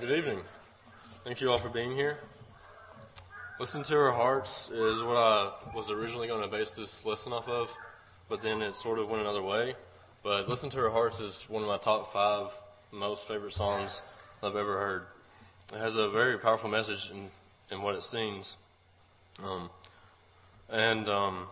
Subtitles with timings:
[0.00, 0.38] Good evening.
[1.24, 2.18] Thank you all for being here.
[3.58, 7.48] Listen to Our Hearts is what I was originally going to base this lesson off
[7.48, 7.76] of,
[8.28, 9.74] but then it sort of went another way.
[10.22, 12.56] But Listen to Our Hearts is one of my top five
[12.92, 14.02] most favorite songs
[14.40, 15.06] I've ever heard.
[15.74, 17.28] It has a very powerful message in,
[17.72, 18.56] in what it seems.
[19.42, 19.68] Um,
[20.70, 21.48] and um,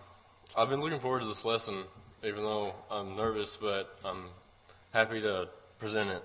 [0.56, 1.82] I've been looking forward to this lesson,
[2.22, 4.26] even though I'm nervous, but I'm
[4.92, 5.48] happy to
[5.80, 6.22] present it.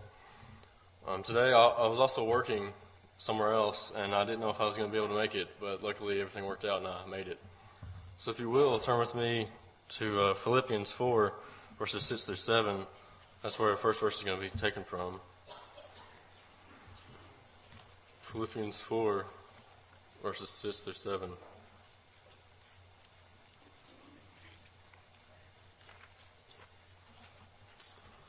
[1.07, 2.69] Um, today I, I, was also working
[3.17, 5.33] somewhere else, and I didn't know if I was going to be able to make
[5.33, 7.39] it, but luckily everything worked out and I made it.
[8.19, 9.47] So if you will, turn with me
[9.89, 11.33] to uh, Philippians 4,
[11.79, 12.85] verses 6 through 7.
[13.41, 15.19] That's where the first verse is going to be taken from.
[18.21, 19.25] Philippians 4,
[20.21, 21.29] verses 6 through 7.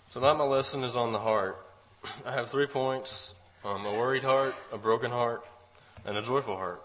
[0.09, 1.59] So now my lesson is on the heart.
[2.25, 3.35] I have three points
[3.65, 5.45] um, a worried heart, a broken heart,
[6.05, 6.83] and a joyful heart.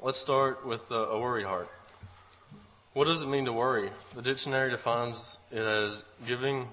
[0.00, 1.68] Let's start with uh, a worried heart.
[2.92, 3.90] What does it mean to worry?
[4.14, 6.68] The dictionary defines it as giving,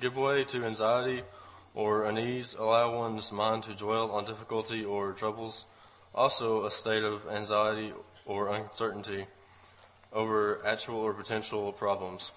[0.00, 1.22] give way to anxiety
[1.74, 5.66] or unease, allow one's mind to dwell on difficulty or troubles,
[6.14, 7.92] also a state of anxiety
[8.24, 9.26] or uncertainty
[10.12, 12.32] over actual or potential problems.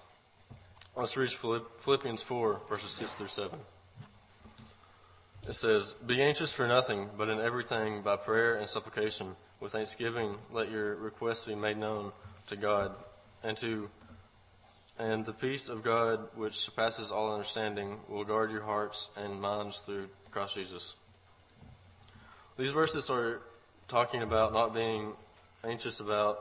[0.96, 3.58] Let's read Philippians 4, verses 6 through 7.
[5.48, 10.34] It says, Be anxious for nothing, but in everything by prayer and supplication, with thanksgiving,
[10.52, 12.12] let your requests be made known
[12.48, 12.92] to God,
[13.42, 13.88] and to
[14.98, 19.78] and the peace of God, which surpasses all understanding, will guard your hearts and minds
[19.78, 20.96] through Christ Jesus.
[22.58, 23.40] These verses are
[23.86, 25.12] talking about not being
[25.64, 26.40] anxious about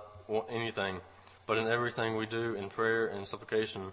[0.50, 1.00] anything,
[1.46, 3.92] but in everything we do in prayer and supplication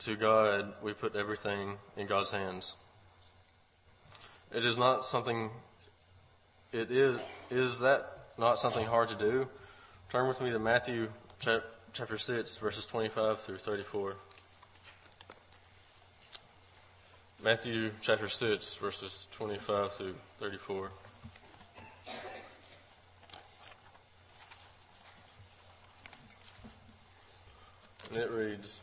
[0.00, 2.74] to God, we put everything in God's hands.
[4.54, 5.50] It is not something,
[6.72, 9.46] it is, is that not something hard to do?
[10.08, 14.14] Turn with me to Matthew chapter 6, verses 25 through 34.
[17.44, 20.90] Matthew chapter 6, verses 25 through 34.
[28.10, 28.80] And it reads,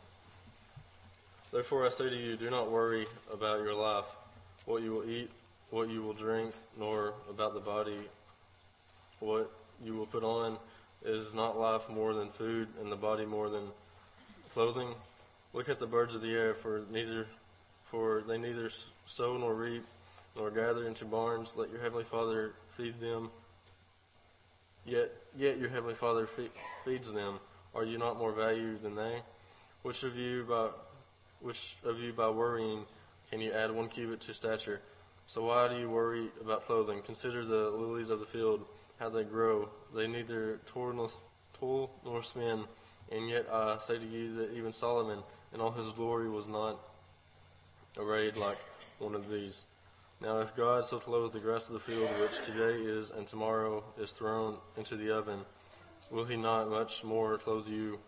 [1.50, 4.04] Therefore I say to you, do not worry about your life,
[4.64, 5.28] what you will eat
[5.70, 7.98] what you will drink, nor about the body
[9.20, 9.50] what
[9.84, 10.58] you will put on.
[11.04, 13.68] Is not life more than food, and the body more than
[14.50, 14.88] clothing?
[15.52, 17.26] Look at the birds of the air, for neither
[17.90, 18.70] for they neither
[19.06, 19.84] sow nor reap
[20.36, 21.54] nor gather into barns.
[21.56, 23.30] Let your heavenly Father feed them.
[24.84, 26.28] Yet, yet your heavenly Father
[26.84, 27.38] feeds them.
[27.74, 29.20] Are you not more valued than they?
[29.82, 30.68] Which of you by
[31.40, 32.84] which of you by worrying
[33.30, 34.80] can you add one cubit to stature?
[35.26, 37.02] So why do you worry about clothing?
[37.02, 38.64] Consider the lilies of the field,
[39.00, 39.68] how they grow.
[39.94, 41.10] They neither toil
[42.04, 42.64] nor spin.
[43.10, 45.18] And yet I say to you that even Solomon
[45.52, 46.78] in all his glory was not
[47.98, 48.58] arrayed like
[48.98, 49.64] one of these.
[50.20, 53.82] Now if God so clothes the grass of the field, which today is and tomorrow
[53.98, 55.40] is thrown into the oven,
[56.10, 57.98] will he not much more clothe you,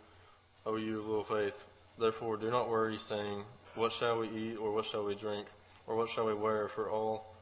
[0.65, 1.67] O you of little faith?
[1.99, 3.43] Therefore do not worry, saying,
[3.75, 5.49] What shall we eat, or what shall we drink?
[5.89, 6.69] Or what shall we wear?
[6.69, 7.35] For all,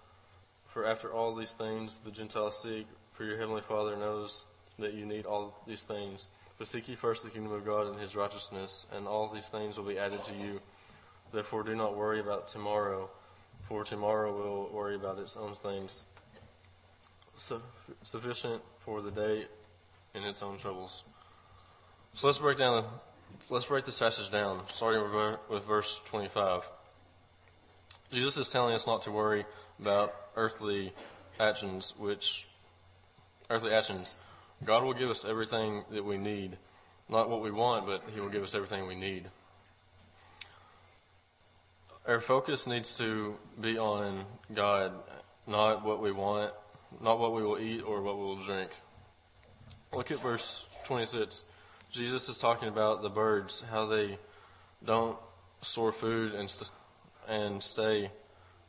[0.66, 4.46] for after all these things the Gentiles seek, for your heavenly Father knows
[4.78, 6.28] that you need all these things.
[6.58, 9.76] But seek ye first the kingdom of God and his righteousness, and all these things
[9.76, 10.60] will be added to you.
[11.32, 13.10] Therefore do not worry about tomorrow,
[13.68, 16.04] for tomorrow will worry about its own things.
[18.02, 19.46] Sufficient for the day
[20.14, 21.02] in its own troubles.
[22.14, 22.84] So let's break down,
[23.50, 25.02] let's break this passage down, starting
[25.50, 26.62] with verse 25.
[28.12, 29.44] Jesus is telling us not to worry
[29.80, 30.92] about earthly
[31.40, 32.46] actions, which
[33.50, 34.14] earthly actions.
[34.64, 36.56] God will give us everything that we need.
[37.08, 39.28] Not what we want, but He will give us everything we need.
[42.06, 44.24] Our focus needs to be on
[44.54, 44.92] God,
[45.46, 46.52] not what we want,
[47.02, 48.70] not what we will eat or what we will drink.
[49.92, 51.44] Look at verse 26.
[51.90, 54.18] Jesus is talking about the birds, how they
[54.84, 55.16] don't
[55.62, 56.70] store food and st-
[57.28, 58.10] and stay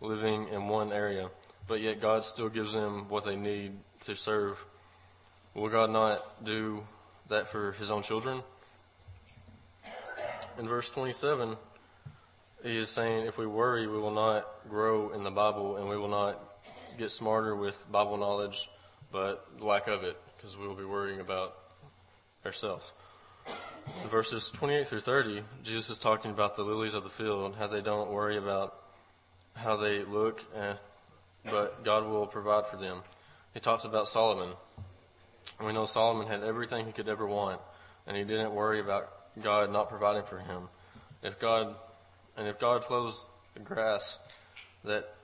[0.02, 1.30] living in one area,
[1.68, 3.74] but yet God still gives them what they need
[4.06, 4.64] to serve.
[5.54, 6.84] Will God not do
[7.30, 8.42] that for his own children?
[10.60, 11.56] In verse 27,
[12.64, 15.98] he is saying if we worry, we will not grow in the Bible and we
[15.98, 16.40] will not
[16.98, 18.70] get smarter with Bible knowledge,
[19.12, 21.56] but lack of it, because we will be worrying about
[22.46, 22.92] ourselves.
[24.04, 27.68] In verses 28 through 30, Jesus is talking about the lilies of the field, how
[27.68, 28.76] they don't worry about
[29.56, 30.78] how they look and
[31.50, 33.00] but God will provide for them.
[33.54, 34.50] He talks about Solomon.
[35.64, 37.62] We know Solomon had everything he could ever want,
[38.06, 39.10] and he didn't worry about
[39.42, 40.70] God not providing for him.
[41.24, 41.76] If God,
[42.36, 44.20] and if God clothes the grass
[44.84, 45.16] that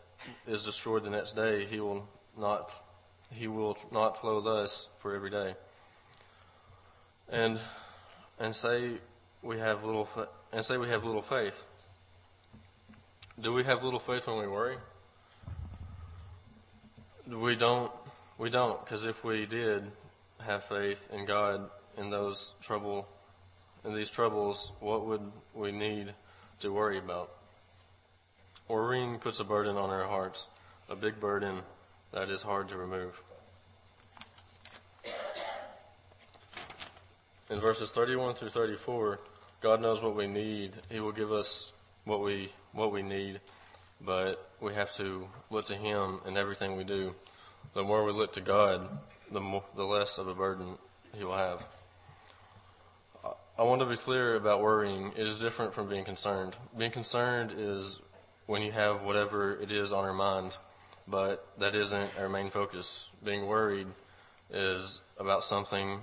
[0.47, 2.71] is destroyed the next day, he will not,
[3.31, 5.55] he will not clothe us for every day.
[7.29, 7.59] And,
[8.43, 8.91] and say
[9.41, 10.07] we have little,
[10.51, 11.65] and say we have little faith.
[13.39, 14.75] Do we have little faith when we worry?
[17.25, 17.89] We don't.
[18.37, 19.89] We don't, because if we did
[20.41, 23.07] have faith in God in those trouble,
[23.85, 25.21] in these troubles, what would
[25.53, 26.13] we need
[26.59, 27.31] to worry about?
[28.67, 30.49] Worrying puts a burden on our hearts,
[30.89, 31.59] a big burden
[32.11, 33.21] that is hard to remove.
[37.53, 39.19] In verses 31 through 34,
[39.61, 40.71] God knows what we need.
[40.89, 41.71] He will give us
[42.03, 43.41] what we what we need,
[44.01, 47.13] but we have to look to Him in everything we do.
[47.75, 48.89] The more we look to God,
[49.31, 50.79] the more, the less of a burden
[51.15, 51.61] He will have.
[53.59, 55.11] I want to be clear about worrying.
[55.15, 56.55] It is different from being concerned.
[56.75, 57.99] Being concerned is
[58.47, 60.57] when you have whatever it is on your mind,
[61.07, 63.09] but that isn't our main focus.
[63.23, 63.89] Being worried
[64.49, 65.99] is about something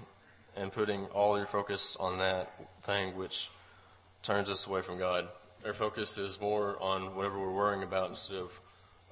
[0.56, 2.52] and putting all your focus on that
[2.82, 3.50] thing which
[4.22, 5.28] turns us away from God.
[5.64, 8.60] Our focus is more on whatever we're worrying about instead of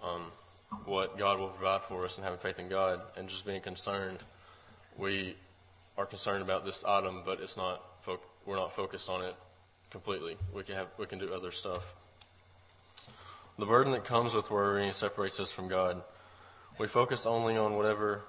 [0.02, 0.22] um,
[0.84, 4.18] what God will provide for us and having faith in God and just being concerned.
[4.96, 5.36] We
[5.96, 7.82] are concerned about this item, but it's not.
[8.02, 9.34] Fo- we're not focused on it
[9.90, 10.36] completely.
[10.54, 10.88] We can have.
[10.98, 11.94] We can do other stuff.
[13.58, 16.02] The burden that comes with worrying separates us from God.
[16.78, 18.22] We focus only on whatever,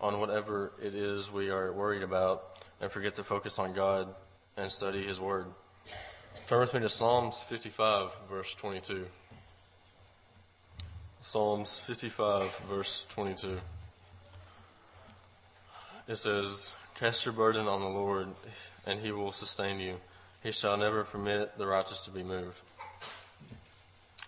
[0.00, 4.08] on whatever it is we are worried about, and forget to focus on God
[4.56, 5.46] and study His Word.
[6.46, 9.06] Turn with me to Psalms 55, verse 22.
[11.20, 13.58] Psalms 55, verse 22.
[16.08, 18.28] It says, Cast your burden on the Lord,
[18.86, 19.96] and he will sustain you.
[20.42, 22.60] He shall never permit the righteous to be moved.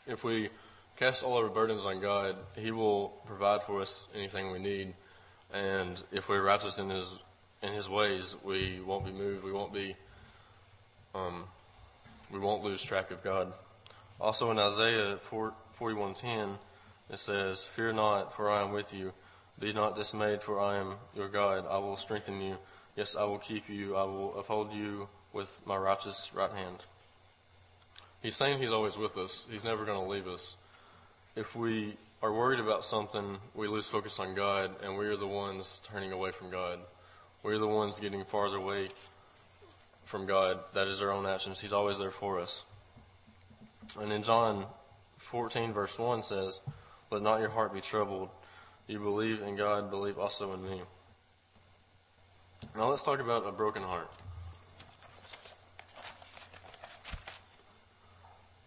[0.07, 0.51] If we
[0.97, 4.95] cast all our burdens on God, he will provide for us anything we need.
[5.53, 7.15] And if we're righteous in his
[7.63, 9.45] in his ways, we won't be moved.
[9.45, 9.95] We won't be
[11.15, 11.45] um,
[12.31, 13.53] we won't lose track of God.
[14.21, 16.57] Also in Isaiah 4, 41:10,
[17.11, 19.13] it says, Fear not, for I am with you.
[19.59, 21.67] Be not dismayed, for I am your God.
[21.69, 22.57] I will strengthen you.
[22.97, 23.97] Yes, I will keep you.
[23.97, 26.85] I will uphold you with my righteous right hand.
[28.23, 29.47] He's saying he's always with us.
[29.51, 30.57] He's never going to leave us.
[31.37, 35.27] If we are worried about something, we lose focus on God, and we are the
[35.27, 36.79] ones turning away from God.
[37.43, 38.89] We're the ones getting farther away
[40.05, 40.61] from God.
[40.73, 41.59] That is our own actions.
[41.59, 42.65] He's always there for us.
[44.01, 44.67] And in John
[45.19, 46.61] 14, verse 1 says,
[47.11, 48.29] Let not your heart be troubled.
[48.87, 50.83] You believe in God, believe also in me.
[52.77, 54.09] Now let's talk about a broken heart.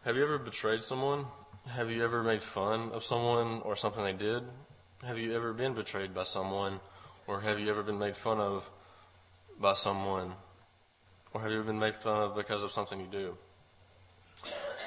[0.03, 1.25] Have you ever betrayed someone?
[1.67, 4.43] Have you ever made fun of someone or something they did?
[5.03, 6.79] Have you ever been betrayed by someone?
[7.27, 8.69] Or have you ever been made fun of
[9.59, 10.33] by someone?
[11.33, 13.37] Or have you ever been made fun of because of something you do?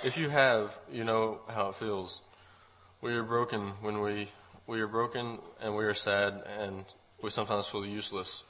[0.04, 2.22] If you have, you know how it feels.
[3.00, 4.28] We are broken when we
[4.68, 6.84] we are broken and we are sad and
[7.20, 8.44] we sometimes feel useless.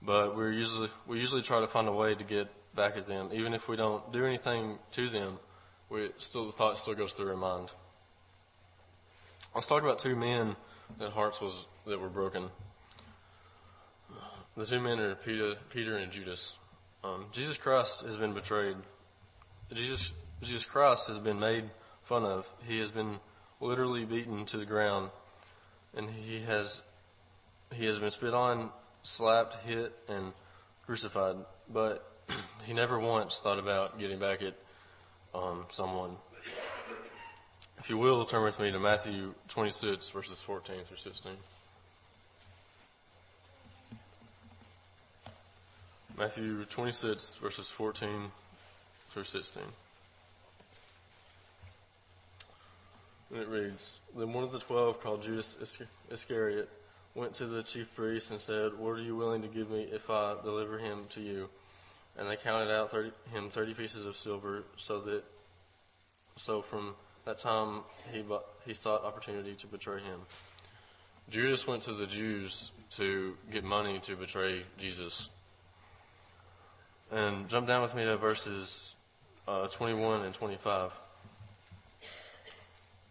[0.00, 3.28] But we usually we usually try to find a way to get back at them,
[3.32, 5.38] even if we don't do anything to them.
[5.94, 7.70] We still the thought still goes through our mind.
[9.54, 10.56] Let's talk about two men
[10.98, 12.48] that hearts was that were broken.
[14.56, 16.56] The two men are Peter, Peter and Judas.
[17.04, 18.74] Um, Jesus Christ has been betrayed.
[19.72, 20.10] Jesus
[20.42, 21.70] Jesus Christ has been made
[22.02, 22.44] fun of.
[22.66, 23.20] He has been
[23.60, 25.10] literally beaten to the ground,
[25.96, 26.82] and he has
[27.72, 28.70] he has been spit on,
[29.04, 30.32] slapped, hit, and
[30.86, 31.36] crucified.
[31.72, 32.04] But
[32.64, 34.56] he never once thought about getting back at
[35.34, 36.16] um, someone.
[37.78, 41.32] If you will, turn with me to Matthew 26, verses 14 through 16.
[46.16, 48.08] Matthew 26, verses 14
[49.10, 49.62] through 16.
[53.32, 55.58] And it reads Then one of the twelve, called Judas
[56.10, 56.68] Iscariot,
[57.16, 60.08] went to the chief priests and said, What are you willing to give me if
[60.08, 61.48] I deliver him to you?
[62.16, 65.24] And they counted out 30, him thirty pieces of silver, so that
[66.36, 66.94] so from
[67.24, 67.80] that time
[68.12, 70.20] he bought, he sought opportunity to betray him.
[71.30, 75.30] Judas went to the Jews to get money to betray Jesus.
[77.10, 78.94] And jump down with me to verses
[79.48, 80.92] uh, 21 and 25.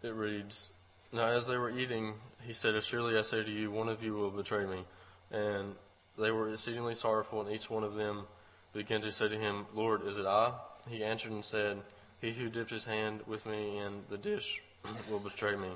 [0.02, 0.70] It reads,
[1.12, 4.14] Now, as they were eating, he said, Surely I say to you, one of you
[4.14, 4.84] will betray me.
[5.30, 5.74] And
[6.18, 8.24] they were exceedingly sorrowful, and each one of them
[8.74, 10.52] began to say to him, Lord, is it I?
[10.88, 11.78] He answered and said,
[12.20, 14.62] He who dipped his hand with me in the dish
[15.10, 15.70] will betray me.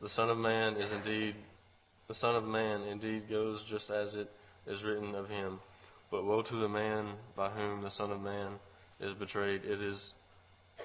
[0.00, 1.36] The Son of Man is indeed,
[2.08, 4.32] the Son of Man indeed goes just as it
[4.66, 5.60] is written of him.
[6.10, 8.52] But woe to the man by whom the Son of Man
[9.00, 9.64] is betrayed.
[9.64, 10.14] It is,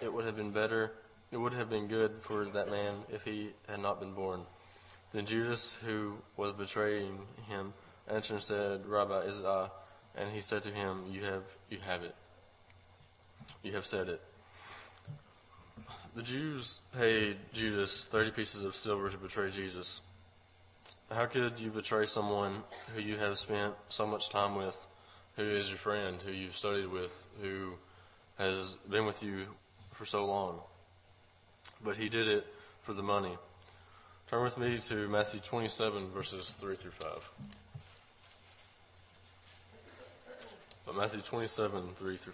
[0.01, 0.91] it would have been better,
[1.31, 4.41] it would have been good for that man if he had not been born.
[5.11, 7.73] Then Judas, who was betraying him,
[8.07, 9.69] answered and said, Rabbi, is it I?
[10.15, 12.15] And he said to him, You have, you have it.
[13.63, 14.21] You have said it.
[16.15, 20.01] The Jews paid Judas 30 pieces of silver to betray Jesus.
[21.11, 22.63] How could you betray someone
[22.93, 24.77] who you have spent so much time with,
[25.35, 27.73] who is your friend, who you've studied with, who
[28.37, 29.45] has been with you
[29.91, 30.59] for so long?
[31.83, 32.45] But he did it
[32.81, 33.37] for the money.
[34.29, 37.31] Turn with me to Matthew 27, verses 3 through 5.
[40.89, 42.33] But Matthew 27, 3 through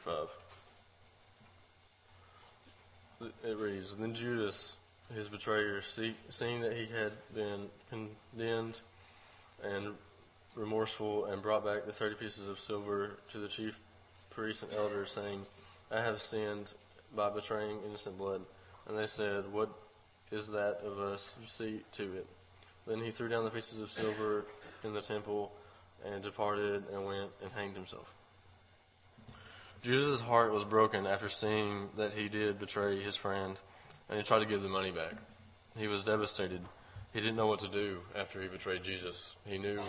[3.19, 3.29] 5.
[3.43, 4.77] It reads, Then Judas,
[5.13, 8.79] his betrayer, see, seeing that he had been condemned
[9.61, 9.87] and
[10.55, 13.77] remorseful, and brought back the thirty pieces of silver to the chief
[14.29, 15.45] priests and elders, saying,
[15.91, 16.71] I have sinned
[17.13, 18.39] by betraying innocent blood.
[18.87, 19.69] And they said, What
[20.31, 21.37] is that of us?
[21.45, 22.27] See to it.
[22.87, 24.45] Then he threw down the pieces of silver
[24.85, 25.51] in the temple
[26.05, 28.14] and departed and went and hanged himself.
[29.85, 33.55] Judas' heart was broken after seeing that he did betray his friend,
[34.09, 35.13] and he tried to give the money back.
[35.77, 36.61] He was devastated.
[37.13, 39.35] He didn't know what to do after he betrayed Jesus.
[39.45, 39.79] He knew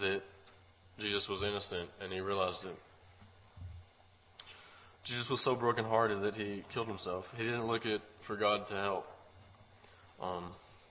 [0.00, 0.22] that
[0.98, 2.74] Jesus was innocent, and he realized it.
[5.04, 7.32] Jesus was so brokenhearted that he killed himself.
[7.36, 9.06] He didn't look at for God to help.
[10.20, 10.46] Um,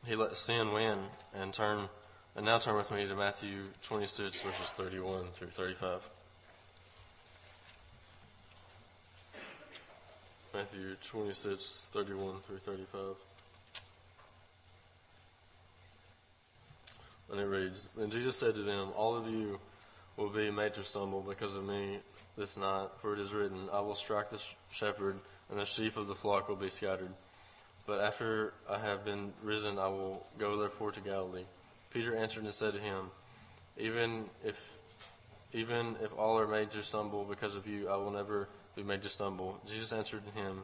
[0.06, 1.00] he let sin win
[1.36, 1.90] and turn.
[2.38, 6.10] And now turn with me to Matthew 26 verses 31 through 35.
[10.58, 13.00] Matthew 26, 31 through 35.
[17.32, 19.60] And it reads, Then Jesus said to them, All of you
[20.16, 22.00] will be made to stumble because of me
[22.36, 25.20] this night, for it is written, I will strike the shepherd,
[25.52, 27.12] and the sheep of the flock will be scattered.
[27.86, 31.46] But after I have been risen, I will go therefore to Galilee.
[31.94, 33.12] Peter answered and said to him,
[33.78, 34.60] Even if
[35.54, 39.02] even if all are made to stumble because of you, I will never be made
[39.02, 39.60] to stumble.
[39.66, 40.62] Jesus answered him,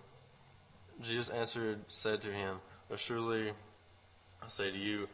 [1.02, 2.58] Jesus answered, said to him,
[2.96, 5.08] Surely I say to you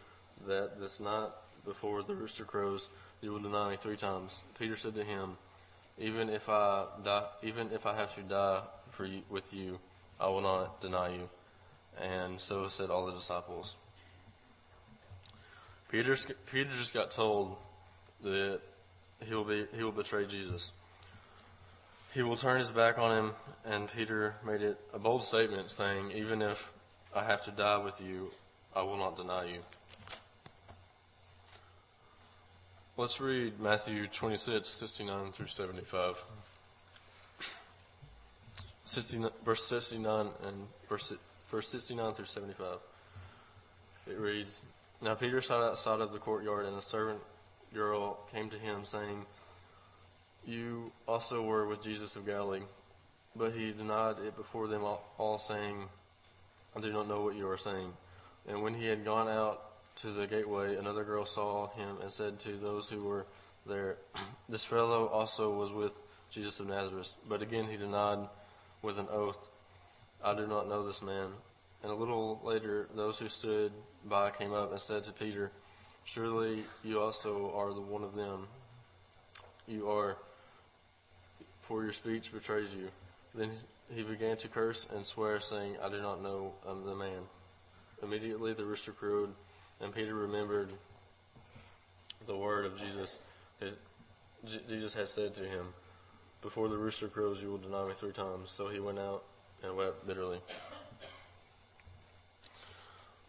[0.46, 1.29] that this night
[1.65, 2.89] before the rooster crows,
[3.22, 4.44] you will deny me three times.
[4.60, 5.38] Peter said to him,
[5.98, 9.79] Even if I die, even if I have to die for you, with you,
[10.20, 11.29] I will not deny you.
[12.01, 13.77] And so said all the disciples.
[15.89, 16.18] Peter,
[16.51, 17.56] Peter just got told
[18.24, 18.60] that
[19.25, 20.74] he will be he will betray Jesus.
[22.13, 23.34] He will turn his back on him,
[23.66, 26.72] and Peter made it a bold statement saying, Even if
[27.16, 28.32] I have to die with you,
[28.75, 29.60] I will not deny you.
[32.98, 36.16] Let's read Matthew 26, 69 through 75.
[38.86, 40.56] 69, verse 69 and
[40.89, 41.13] verse,
[41.51, 42.78] verse 69 through 75.
[44.08, 44.66] It reads,
[45.00, 47.20] Now Peter sat outside of the courtyard, and a servant
[47.72, 49.28] girl came to him, saying,
[50.50, 52.63] You also were with Jesus of Galilee.
[53.36, 54.82] But he denied it before them
[55.20, 55.84] all, saying,
[56.75, 57.94] I do not know what you are saying.
[58.48, 59.62] And when he had gone out
[59.98, 63.27] to the gateway, another girl saw him and said to those who were
[63.68, 63.98] there,
[64.50, 65.94] This fellow also was with
[66.32, 67.15] Jesus of Nazareth.
[67.27, 68.27] But again he denied
[68.82, 69.50] with an oath,
[70.24, 71.27] I do not know this man.
[71.84, 73.72] And a little later, those who stood
[74.03, 75.51] by came up and said to Peter,
[76.06, 78.48] Surely you also are the one of them.
[79.68, 80.18] You are,
[81.70, 82.90] for your speech betrays you.
[83.36, 83.52] Then
[83.94, 87.22] he began to curse and swear, saying, I do not know the man.
[88.02, 89.30] Immediately the rooster crowed,
[89.80, 90.74] and Peter remembered
[92.26, 93.20] the word of Jesus.
[94.68, 95.68] Jesus had said to him,
[96.42, 98.50] Before the rooster crows, you will deny me three times.
[98.50, 99.24] So he went out
[99.64, 100.40] and wept bitterly.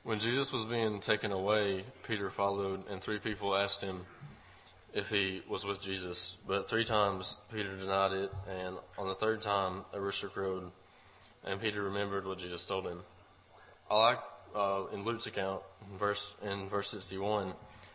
[0.02, 4.06] When Jesus was being taken away, Peter followed, and three people asked him
[4.94, 6.36] if he was with Jesus.
[6.46, 10.70] But three times Peter denied it, and on the third time, a rooster crowed,
[11.44, 13.00] and Peter remembered what Jesus told him.
[13.90, 14.18] I like
[14.54, 17.54] uh, in Luke's account, in verse in verse sixty-one,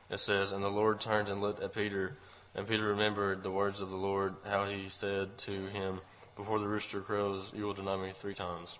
[0.09, 2.17] it says, "And the Lord turned and looked at Peter,
[2.53, 6.01] and Peter remembered the words of the Lord, how he said to him,
[6.35, 8.79] Before the rooster crows, you will deny me three times."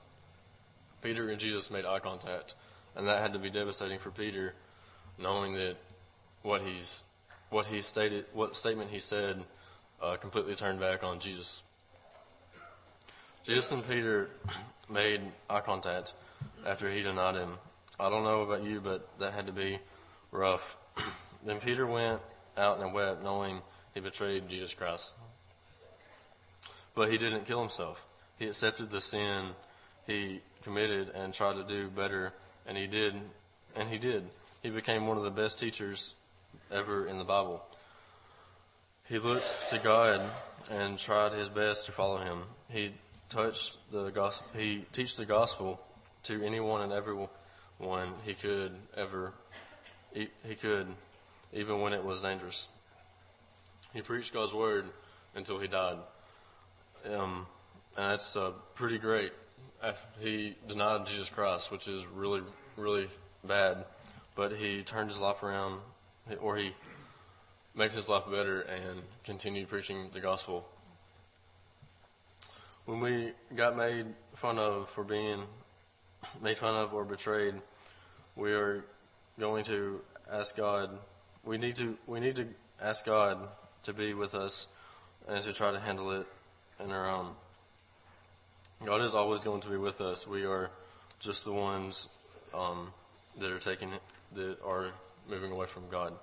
[1.02, 2.56] Peter and Jesus made eye contact
[2.96, 4.54] and that had to be devastating for Peter,
[5.18, 5.76] knowing that
[6.42, 7.02] what he's
[7.56, 9.42] what he stated, what statement he said,
[10.02, 11.64] uh, completely turned back on Jesus.
[13.46, 14.30] Jesus and Peter
[14.90, 16.16] made eye contact
[16.66, 17.52] after he denied him.
[17.98, 19.80] I don't know about you, but that had to be
[20.32, 20.76] rough.
[21.46, 22.20] then Peter went
[22.58, 23.62] out and wept, knowing
[23.94, 25.16] he betrayed Jesus Christ.
[26.94, 28.06] But he didn't kill himself.
[28.38, 29.52] He accepted the sin
[30.06, 32.34] he committed and tried to do better,
[32.68, 33.16] and he did,
[33.78, 34.26] and he did.
[34.62, 36.16] He became one of the best teachers
[36.72, 37.64] ever in the Bible.
[39.08, 40.22] He looked to God
[40.70, 42.44] and tried his best to follow him.
[42.70, 42.92] He
[43.30, 45.80] touched the gospel, he teach the gospel
[46.24, 47.30] to anyone and everyone
[48.24, 49.34] he could ever,
[50.14, 50.88] he, could,
[51.54, 52.70] even when it was dangerous.
[53.94, 54.86] He preached God's word
[55.36, 55.98] until he died.
[57.06, 57.46] Um,
[57.98, 59.32] and that's uh, pretty great.
[60.20, 62.42] He denied Jesus Christ, which is really,
[62.76, 63.08] really
[63.44, 63.86] bad.
[64.36, 65.80] But he turned his life around,
[66.40, 66.74] or he
[67.76, 70.66] made his life better and continued preaching the gospel.
[72.86, 74.06] When we got made
[74.36, 75.44] fun of for being
[76.42, 77.56] made fun of or betrayed,
[78.36, 78.86] we are
[79.40, 80.02] going to
[80.32, 80.90] ask God.
[81.44, 82.48] We need to we need to
[82.82, 83.48] ask God
[83.84, 84.68] to be with us
[85.28, 86.28] and to try to handle it
[86.84, 87.32] in our own.
[88.84, 90.28] God is always going to be with us.
[90.28, 90.70] We are
[91.20, 92.10] just the ones
[92.54, 92.92] um,
[93.40, 94.02] that are taking it,
[94.36, 94.92] that are
[95.30, 96.14] moving away from God.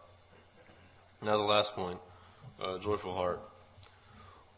[1.25, 1.99] Now the last point,
[2.61, 3.41] uh, joyful heart.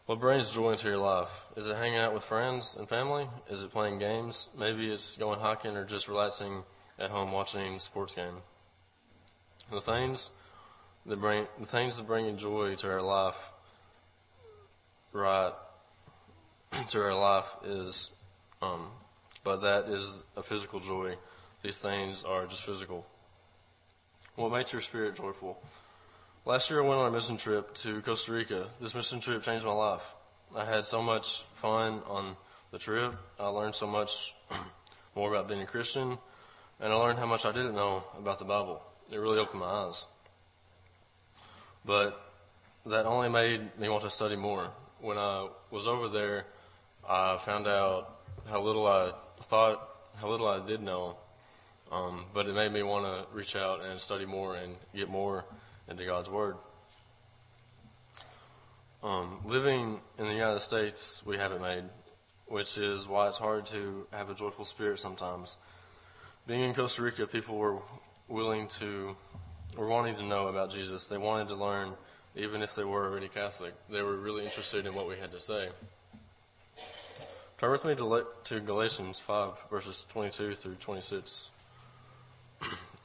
[0.05, 1.29] What brings joy into your life?
[1.55, 3.27] Is it hanging out with friends and family?
[3.49, 4.49] Is it playing games?
[4.57, 6.63] Maybe it's going hiking or just relaxing
[6.99, 8.35] at home watching a sports game.
[9.71, 10.29] The things
[11.07, 13.37] that bring the things that bring joy to our life,
[15.11, 15.53] right,
[16.89, 18.11] to our life is,
[18.61, 18.89] um,
[19.43, 21.15] but that is a physical joy.
[21.63, 23.07] These things are just physical.
[24.35, 25.57] What makes your spirit joyful?
[26.43, 28.67] Last year I went on a mission trip to Costa Rica.
[28.81, 30.03] This mission trip changed my life.
[30.53, 32.35] I had so much fun on
[32.71, 33.15] the trip.
[33.39, 34.35] I learned so much
[35.15, 36.17] more about being a Christian,
[36.81, 38.83] and I learned how much I didn't know about the Bible.
[39.09, 40.05] It really opened my eyes.
[41.85, 42.21] But
[42.85, 44.69] that only made me want to study more.
[44.99, 46.45] When I was over there,
[47.07, 48.17] I found out
[48.49, 51.15] how little I thought, how little I did know.
[51.95, 55.45] Um, but it made me want to reach out and study more and get more
[55.87, 56.57] into God's Word.
[59.01, 61.85] Um, living in the United States, we have it made,
[62.47, 65.55] which is why it's hard to have a joyful spirit sometimes.
[66.47, 67.77] Being in Costa Rica, people were
[68.27, 69.15] willing to,
[69.77, 71.07] were wanting to know about Jesus.
[71.07, 71.93] They wanted to learn,
[72.35, 73.73] even if they were already Catholic.
[73.89, 75.69] They were really interested in what we had to say.
[77.57, 81.51] Turn with me to, to Galatians 5, verses 22 through 26.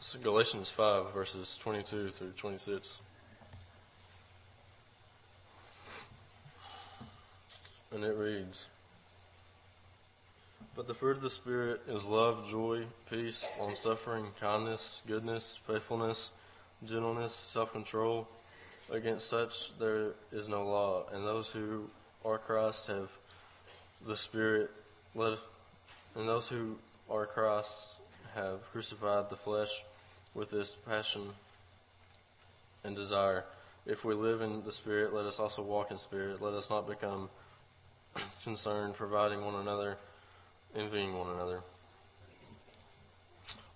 [0.00, 3.00] It's Galatians 5, verses 22 through 26.
[7.92, 8.66] And it reads
[10.74, 16.30] But the fruit of the Spirit is love, joy, peace, long suffering, kindness, goodness, faithfulness,
[16.84, 18.26] gentleness, self control.
[18.90, 21.90] Against such there is no law, and those who
[22.24, 23.10] are Christ have
[24.06, 24.70] the Spirit,
[25.14, 25.38] let,
[26.14, 26.76] and those who
[27.10, 28.00] are Christ
[28.34, 29.84] have crucified the flesh
[30.34, 31.22] with this passion
[32.84, 33.44] and desire.
[33.86, 36.42] If we live in the Spirit, let us also walk in Spirit.
[36.42, 37.28] Let us not become
[38.44, 39.96] concerned, providing one another,
[40.76, 41.60] envying one another.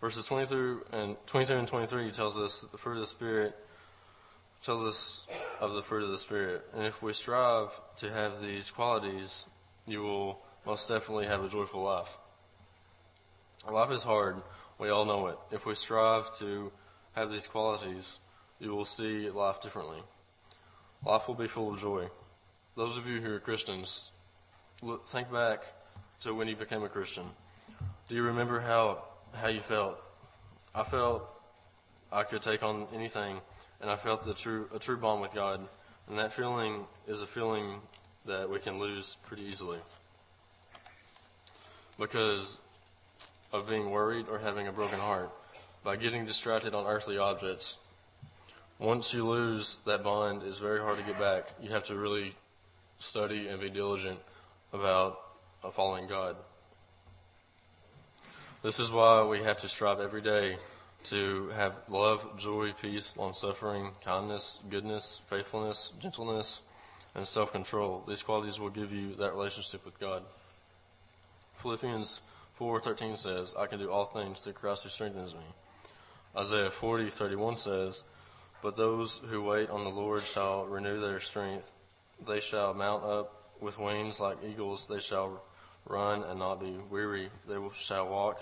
[0.00, 3.56] Verses 20 through and 22 and 23 tells us that the fruit of the Spirit
[4.62, 5.26] tells us
[5.60, 6.64] of the fruit of the Spirit.
[6.74, 9.46] And if we strive to have these qualities,
[9.86, 12.08] you will most definitely have a joyful life.
[13.70, 14.36] Life is hard,
[14.78, 15.38] we all know it.
[15.50, 16.70] If we strive to
[17.12, 18.20] have these qualities,
[18.60, 19.98] you will see life differently.
[21.04, 22.08] Life will be full of joy.
[22.76, 24.12] Those of you who are Christians,
[24.82, 25.64] look, think back
[26.20, 27.24] to when you became a Christian.
[28.08, 29.98] Do you remember how, how you felt?
[30.74, 31.28] I felt
[32.12, 33.40] I could take on anything,
[33.80, 35.60] and I felt the true, a true bond with God.
[36.08, 37.80] And that feeling is a feeling
[38.26, 39.78] that we can lose pretty easily.
[41.98, 42.58] Because
[43.54, 45.30] of being worried or having a broken heart
[45.84, 47.78] by getting distracted on earthly objects.
[48.80, 51.54] Once you lose that bond, it's very hard to get back.
[51.62, 52.34] You have to really
[52.98, 54.18] study and be diligent
[54.72, 55.20] about
[55.62, 56.34] uh, following God.
[58.64, 60.56] This is why we have to strive every day
[61.04, 66.62] to have love, joy, peace, long suffering, kindness, goodness, faithfulness, gentleness,
[67.14, 68.02] and self control.
[68.08, 70.24] These qualities will give you that relationship with God.
[71.58, 72.20] Philippians
[72.58, 75.44] 4:13 says, "I can do all things through Christ who strengthens me."
[76.36, 78.04] Isaiah 40:31 says,
[78.62, 81.72] "But those who wait on the Lord shall renew their strength;
[82.24, 85.42] they shall mount up with wings like eagles; they shall
[85.84, 88.40] run and not be weary; they shall walk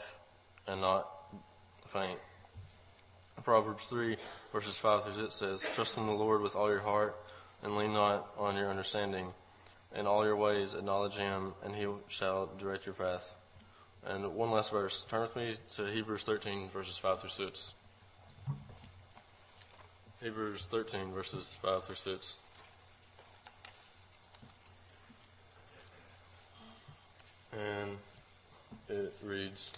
[0.66, 1.08] and not
[1.88, 2.20] faint."
[3.42, 4.16] Proverbs 3
[4.52, 7.16] verses 5 through 6 says, "Trust in the Lord with all your heart,
[7.62, 9.32] and lean not on your understanding."
[9.94, 13.34] In all your ways acknowledge him, and he shall direct your path.
[14.06, 15.06] And one last verse.
[15.08, 17.74] Turn with me to Hebrews 13, verses 5 through 6.
[20.22, 22.40] Hebrews 13, verses 5 through 6.
[27.52, 27.96] And
[28.88, 29.72] it reads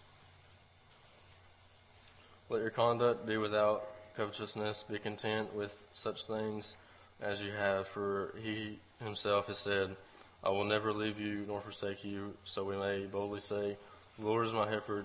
[2.48, 3.84] Let your conduct be without
[4.16, 6.76] covetousness, be content with such things
[7.20, 9.96] as you have, for he himself has said,
[10.42, 13.76] I will never leave you nor forsake you, so we may boldly say,
[14.18, 15.04] The Lord is my helper,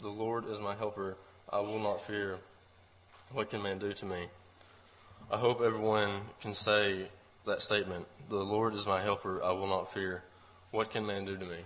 [0.00, 1.16] the Lord is my helper,
[1.50, 2.38] I will not fear.
[3.32, 4.28] What can man do to me?
[5.32, 7.08] I hope everyone can say
[7.44, 10.22] that statement, The Lord is my helper, I will not fear.
[10.70, 11.58] What can man do to me?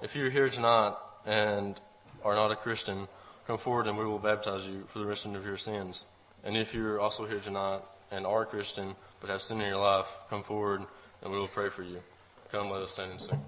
[0.00, 0.94] If you're here tonight
[1.26, 1.80] and
[2.24, 3.08] are not a Christian,
[3.48, 6.06] come forward and we will baptize you for the remission of your sins.
[6.44, 7.80] And if you're also here tonight
[8.12, 10.82] and are a Christian but have sin in your life, come forward
[11.22, 12.00] and we will pray for you.
[12.52, 13.40] Come, let us stand and sing.